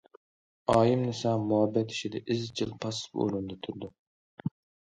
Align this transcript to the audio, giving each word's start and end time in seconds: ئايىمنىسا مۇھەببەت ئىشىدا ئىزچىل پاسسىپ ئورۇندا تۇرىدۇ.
ئايىمنىسا 0.75 1.33
مۇھەببەت 1.51 1.93
ئىشىدا 1.95 2.23
ئىزچىل 2.23 2.73
پاسسىپ 2.87 3.23
ئورۇندا 3.27 3.59
تۇرىدۇ. 3.69 3.93